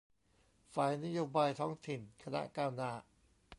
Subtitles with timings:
[0.75, 2.91] ฝ่ายนโยบายท้องถิ่นคณะก้าวหน้า